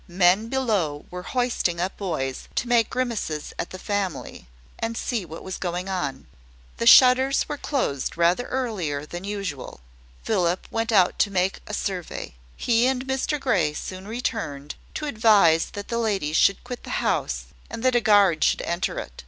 Men 0.07 0.47
below 0.49 1.05
were 1.11 1.21
hoisting 1.21 1.79
up 1.79 1.95
boys, 1.95 2.47
to 2.55 2.67
make 2.67 2.89
grimaces 2.89 3.53
at 3.59 3.69
the 3.69 3.77
family, 3.77 4.47
and 4.79 4.97
see 4.97 5.25
what 5.25 5.43
was 5.43 5.59
going 5.59 5.89
on. 5.89 6.25
The 6.77 6.87
shutters 6.87 7.47
were 7.47 7.59
closed 7.59 8.17
rather 8.17 8.45
earlier 8.47 9.05
than 9.05 9.23
usual. 9.25 9.79
Philip 10.23 10.67
went 10.71 10.91
out 10.91 11.19
to 11.19 11.29
make 11.29 11.59
a 11.67 11.73
survey. 11.75 12.33
He 12.57 12.87
and 12.87 13.05
Mr 13.05 13.39
Grey 13.39 13.73
soon 13.75 14.07
returned, 14.07 14.73
to 14.95 15.05
advise 15.05 15.69
that 15.73 15.89
the 15.89 15.99
ladies 15.99 16.35
should 16.35 16.63
quit 16.63 16.83
the 16.83 16.97
house, 17.05 17.45
and 17.69 17.83
that 17.83 17.93
a 17.93 18.01
guard 18.01 18.43
should 18.43 18.63
enter 18.63 18.97
it. 18.97 19.11